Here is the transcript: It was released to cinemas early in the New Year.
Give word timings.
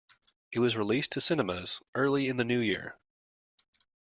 It 0.51 0.57
was 0.57 0.75
released 0.75 1.11
to 1.11 1.21
cinemas 1.21 1.79
early 1.93 2.27
in 2.27 2.37
the 2.37 2.43
New 2.43 2.57
Year. 2.57 2.97